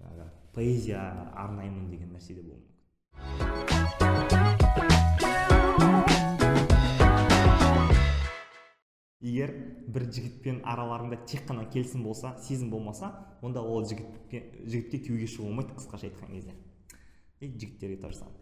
жаңағы 0.00 0.28
поэзия 0.56 1.04
арнаймын 1.36 1.90
деген 1.92 2.16
нәрсе 2.16 2.34
де 2.34 2.42
болуы 2.42 2.64
мүмкін. 2.66 4.45
Егер 9.26 9.52
бір 9.90 10.06
жігітпен 10.12 10.62
араларында 10.64 11.18
тек 11.26 11.46
қана 11.48 11.66
келісім 11.72 12.06
болса 12.06 12.36
сезім 12.46 12.70
болмаса 12.70 13.12
онда 13.42 13.62
ол 13.62 13.84
жігітке 13.86 14.42
жігітке 14.64 15.02
күйеуге 15.08 15.28
шығуға 15.30 15.50
болмайды 15.50 15.78
қысқаша 15.78 16.10
айтқан 16.10 16.34
кезде. 16.34 16.54
И 17.40 17.48
жігіттерге 17.48 17.96
то 18.02 18.10
же 18.10 18.16
самое 18.16 18.36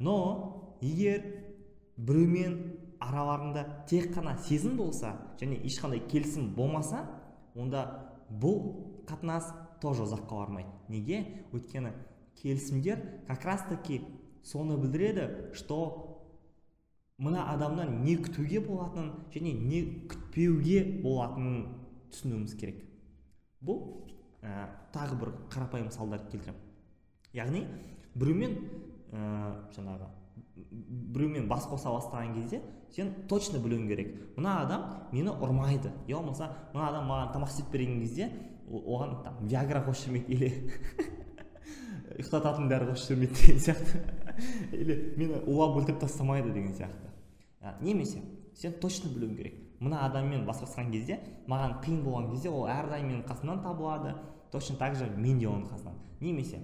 но 0.00 0.76
егер 0.82 1.22
біреумен 1.96 2.56
араларында 3.00 3.64
тек 3.88 4.12
қана 4.14 4.36
сезім 4.46 4.76
болса 4.76 5.14
және 5.40 5.58
ешқандай 5.66 6.02
келісім 6.10 6.52
болмаса 6.56 7.06
онда 7.56 7.84
бұл 8.28 9.04
қатынас 9.08 9.48
тоже 9.82 10.04
ұзаққа 10.06 10.42
бармайды. 10.44 10.70
Неге? 10.88 11.46
Өйткені 11.52 11.92
келісімдер 12.42 13.00
как 13.26 13.44
раз 13.44 13.64
таки 13.68 14.02
соны 14.44 14.76
білдіреді 14.76 15.54
что 15.54 16.11
мына 17.22 17.46
адамнан 17.52 18.02
не 18.04 18.16
күтуге 18.18 18.60
болатынын 18.66 19.12
және 19.34 19.54
не 19.54 19.82
күтпеуге 20.10 20.82
болатынын 21.04 21.68
түсінуіміз 22.12 22.56
керек. 22.58 22.82
Бұл 23.62 23.78
ә, 24.42 24.66
тағы 24.94 25.18
бір 25.20 25.32
қарапайым 25.52 25.88
мысалдар 25.88 26.26
келтіремін 26.32 26.68
яғни 27.32 27.62
біреумен 28.14 28.56
ә, 29.12 29.22
жаңағы 29.76 30.08
біреумен 31.12 31.48
бас 31.48 31.66
қоса 31.68 31.92
бастаған 31.94 32.34
кезде 32.36 32.60
сен 32.92 33.12
точно 33.28 33.60
білуің 33.62 33.86
керек. 33.88 34.12
Мына 34.36 34.58
адам 34.66 34.84
мені 35.12 35.32
ұрмайды. 35.32 35.92
Я 36.08 36.18
болмаса 36.18 36.50
мына 36.74 36.90
адам 36.90 37.08
маған 37.08 37.32
тамақ 37.36 37.52
істеп 37.52 37.70
берген 37.72 38.00
кезде 38.00 38.28
оған 38.68 39.22
там 39.24 39.38
виагра 39.46 39.84
қосып 39.86 40.12
жібермейді 40.12 40.34
или 40.34 40.50
ұйықтататын 42.18 42.68
дәрі 42.68 42.90
қосып 42.92 43.14
жібермейді 43.14 43.40
деген 43.40 43.64
сияқты. 43.66 44.02
Или 44.72 44.98
мені 45.16 45.40
улап 45.46 45.78
өлтіріп 45.80 46.02
тастамайды 46.04 46.52
деген 46.52 46.76
сияқты. 46.76 47.11
Немесе 47.80 48.22
сен 48.54 48.74
точно 48.80 49.10
білуің 49.10 49.36
керек. 49.36 49.54
Мына 49.80 50.04
адаммен 50.06 50.44
басқасқан 50.46 50.90
кезде 50.92 51.18
маған 51.50 51.80
қиын 51.82 52.02
болған 52.04 52.30
кезде 52.30 52.50
ол 52.50 52.68
әрдайым 52.70 53.08
менің 53.08 53.24
қасымнан 53.26 53.62
табылады. 53.62 54.14
Точно 54.52 54.76
так 54.76 54.96
же 54.96 55.06
мен 55.16 55.38
де 55.38 55.46
оның 55.46 55.66
қасынан. 55.70 55.94
Немесе 56.20 56.60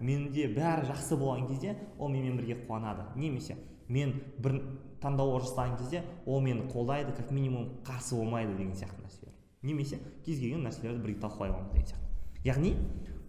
менде 0.00 0.48
бәрі 0.48 0.88
жақсы 0.88 1.16
болған 1.20 1.46
кезде 1.48 1.76
ол 1.98 2.08
менімен 2.08 2.38
бірге 2.40 2.56
қуанады. 2.66 3.04
Немесе 3.16 3.56
мен 3.88 4.14
бір 4.38 4.58
таңдау 5.02 5.38
жасаған 5.42 5.78
кезде 5.78 6.02
ол 6.26 6.40
мені 6.40 6.66
қолдайды 6.72 7.14
как 7.16 7.30
минимум 7.30 7.68
қарсы 7.84 8.16
болмайды 8.16 8.56
деген 8.56 8.72
сияқты 8.72 9.02
нәрселер. 9.04 9.34
Немесе 9.62 9.98
кез 10.24 10.38
келген 10.40 10.64
нәрселерді 10.66 11.02
бірге 11.02 11.20
талқылай 11.20 11.50
аламыз 11.50 11.72
деген 11.72 11.86
сияқты. 11.86 12.08
Яғни 12.44 12.74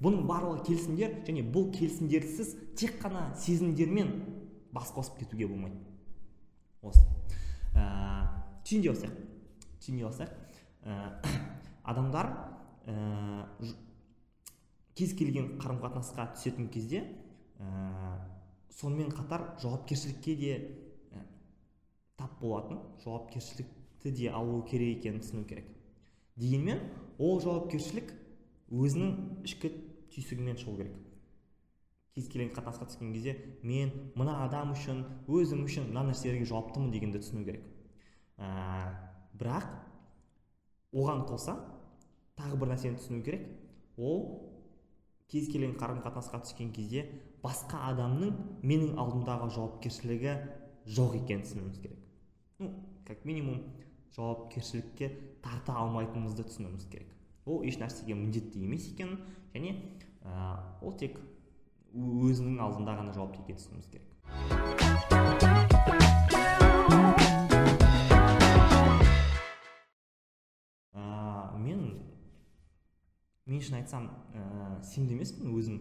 бұның 0.01 0.25
барлығы 0.27 0.63
келісімдер 0.67 1.17
және 1.27 1.43
бұл 1.53 1.71
келісімдерсіз 1.75 2.55
тек 2.77 2.97
қана 3.01 3.33
сезімдермен 3.35 4.13
бас 4.73 4.93
қосып 4.95 5.19
кетуге 5.19 5.47
болмайды. 5.47 5.75
Осы. 6.83 7.03
Ә, 7.73 7.83
түйіндей 8.67 8.91
алсақ 10.07 10.31
ә, 10.83 10.97
адамдар 11.91 12.29
ә, 12.87 13.45
кез 14.97 15.13
келген 15.17 15.55
қарым 15.61 15.81
қатынасқа 15.83 16.29
түсетін 16.35 16.69
кезде 16.73 17.03
ә, 17.59 18.17
сонымен 18.77 19.13
қатар 19.15 19.53
жауапкершілікке 19.61 20.35
де 20.39 20.53
ә, 21.13 21.23
тап 22.19 22.35
болатын 22.41 22.81
жауапкершілікті 23.03 24.11
де 24.11 24.29
алу 24.29 24.61
керек 24.69 24.99
екенін 24.99 25.23
түсіну 25.23 25.47
керек. 25.49 25.69
Дегенмен 26.35 26.81
ол 27.17 27.39
жауапкершілік 27.43 28.13
өзінің 28.73 29.43
ішкі 29.47 29.73
түйсігімен 30.13 30.57
шығу 30.61 30.77
керек. 30.81 31.12
Кез 32.13 32.27
келген 32.29 32.53
қатынасқа 32.53 32.87
түскен 32.91 33.13
кезде 33.13 33.33
мен 33.65 33.91
мына 34.15 34.35
адам 34.45 34.73
үшін 34.75 35.01
өзім 35.27 35.63
үшін 35.65 35.89
мына 35.89 36.05
нәрселерге 36.11 36.45
жауаптымын 36.45 36.91
дегенді 36.93 37.21
түсіну 37.23 37.45
керек. 37.47 37.63
Ә, 38.37 38.93
бірақ 39.33 39.65
оған 40.93 41.25
қоса 41.29 41.57
тағы 42.37 42.59
бір 42.61 42.73
нәрсені 42.73 43.01
түсіну 43.01 43.23
керек. 43.25 43.47
Ол 43.97 44.21
кез 45.33 45.49
келген 45.49 45.73
қарым 45.79 46.03
қатынасқа 46.05 46.43
түскен 46.45 46.69
кезде 46.75 47.07
басқа 47.41 47.81
адамның 47.89 48.37
менің 48.61 48.97
алдымдағы 49.01 49.49
жауапкершілігі 49.57 50.35
жоқ 50.85 51.17
екенін 51.23 51.47
түсінуіміз 51.47 51.81
керек. 51.81 51.99
Ну 52.59 52.69
как 53.07 53.25
минимум 53.25 53.63
жауапкершілікке 54.13 55.09
тарта 55.41 55.79
алмайтынымызды 55.81 56.45
түсінуіміз 56.45 56.85
керек. 56.91 57.09
Ол 57.45 57.65
еш 57.65 57.79
нәрсеге 57.81 58.13
міндетті 58.13 58.61
емес 58.61 58.85
екенін 58.93 59.17
және 59.55 59.73
ә, 60.21 60.61
ол 60.81 60.93
тек 60.99 61.17
өзінің 61.93 62.57
алдында 62.57 62.95
ғана 62.97 63.13
жауапты 63.13 63.43
екенін 63.43 63.59
түсінуіміз 63.59 63.87
керек. 63.91 64.07
Ә, 70.93 71.57
мен 71.61 71.83
мен 73.45 73.61
шын 73.61 73.77
айтсам 73.77 74.09
ә, 74.33 74.81
сенімді 74.81 75.19
емеспін. 75.19 75.53
Өзім 75.53 75.77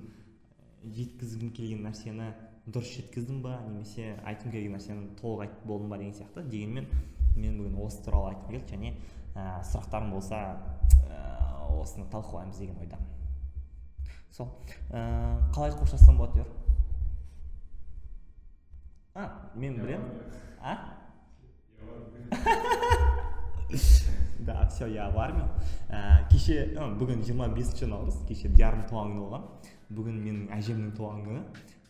жеткізгім 0.85 1.55
келген 1.57 1.81
нәрсені 1.87 2.29
дұрыс 2.67 2.93
жеткіздім 2.99 3.41
ба 3.47 3.57
немесе 3.71 4.19
айтқым 4.21 4.53
келген 4.53 4.77
нәрсені 4.77 5.09
толық 5.23 5.47
айтып 5.47 5.65
болдым 5.65 5.89
ба 5.89 5.99
деген 6.03 6.13
сияқты. 6.19 6.45
Дегенмен 6.45 6.93
мен 7.37 7.57
бүгін 7.57 7.81
осы 7.87 8.05
туралы 8.05 8.35
айтқым 8.35 8.59
келді 8.59 8.77
және 8.77 8.95
ә, 9.33 9.63
сұрақтарың 9.73 10.13
болса 10.13 10.45
ә, 11.09 11.25
осыны 11.81 12.05
талқылаймыз 12.13 12.61
деген 12.61 12.77
ойдамын. 12.85 13.22
Сол 14.33 14.49
ә, 14.91 15.39
қалай 15.55 15.71
қоштассам 15.77 16.17
болады 16.17 16.41
дияр 16.41 16.51
а 19.15 19.29
мен 19.55 19.75
білемін. 19.75 20.09
А? 20.61 20.77
Да 24.39 24.67
все 24.67 24.87
я 24.87 25.09
в 25.09 25.19
армию. 25.19 25.47
Ә, 25.89 26.27
кеше 26.29 26.75
бүгін 26.99 27.23
25 27.23 27.53
бесінші 27.55 27.87
наурыз 27.93 28.17
кеше 28.27 28.49
диярдың 28.51 28.89
туған 28.91 29.13
күні 29.13 29.21
болған. 29.23 29.45
Бүгін 29.95 30.17
менің 30.25 30.49
әжемнің 30.57 30.97
туған 30.97 31.23
күні. 31.29 31.43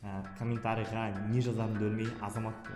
Ә, 0.05 0.21
комментарийға 0.37 1.07
не 1.31 1.41
жазарымды 1.41 1.87
білмей 1.87 2.11
азамат 2.21 2.69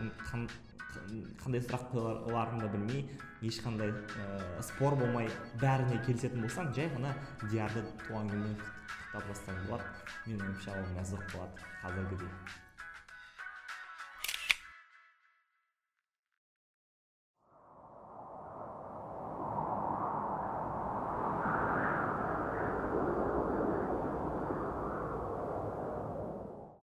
кандай 1.42 1.62
сурак 1.62 1.88
қоя 1.92 2.14
ларыңды 2.32 2.70
білмей 2.74 3.04
ешқандай 3.42 3.92
ыыы 3.92 4.62
спор 4.62 4.98
болмай 5.00 5.30
баарына 5.60 6.02
келісетін 6.06 6.46
болсаң 6.46 6.72
жай 6.76 6.90
гана 6.94 7.14
диарды 7.50 7.84
туған 8.06 8.30
күнімен 8.32 8.60
куттап 8.60 9.28
жассаң 9.32 9.66
болот 9.66 9.82
менин 10.26 10.46
оюмча 10.46 10.76
ал 10.76 10.94
маық 10.94 11.26
болот 11.32 11.66
қазіргідей. 11.82 12.65